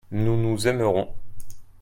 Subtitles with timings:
[0.09, 1.13] nous, nous aimerons.